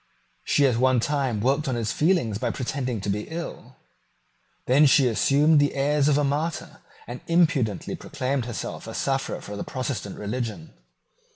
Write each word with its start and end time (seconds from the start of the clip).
She 0.43 0.65
at 0.65 0.77
one 0.77 0.99
time 0.99 1.41
worked 1.41 1.67
on 1.67 1.75
his 1.75 1.91
feelings 1.91 2.39
by 2.39 2.49
pretending 2.49 3.01
to 3.01 3.09
be 3.11 3.27
ill. 3.29 3.75
Then 4.65 4.87
she 4.87 5.07
assumed 5.07 5.59
the 5.59 5.75
airs 5.75 6.07
of 6.07 6.17
a 6.17 6.23
martyr, 6.23 6.79
and 7.05 7.21
impudently 7.27 7.95
proclaimed 7.95 8.45
herself 8.45 8.87
a 8.87 8.95
sufferer 8.95 9.41
for 9.41 9.55
the 9.55 9.63
Protestant 9.63 10.17
religion. 10.17 10.73